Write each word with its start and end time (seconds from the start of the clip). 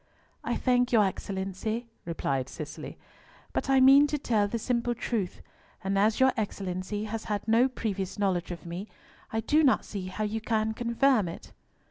"I 0.43 0.55
thank 0.55 0.91
your 0.91 1.03
Excellency," 1.05 1.85
replied 2.05 2.49
Cicely, 2.49 2.97
"but 3.53 3.69
I 3.69 3.79
mean 3.79 4.07
to 4.07 4.17
tell 4.17 4.47
the 4.47 4.57
simple 4.57 4.95
truth; 4.95 5.43
and 5.83 5.95
as 5.95 6.19
your 6.19 6.33
Excellency 6.35 7.03
has 7.03 7.25
had 7.25 7.47
no 7.47 7.67
previous 7.69 8.17
knowledge 8.17 8.49
of 8.49 8.65
me, 8.65 8.87
I 9.31 9.41
do 9.41 9.63
not 9.63 9.85
see 9.85 10.07
how 10.07 10.23
you 10.23 10.41
can 10.41 10.73
confirm 10.73 11.29
it." 11.29 11.51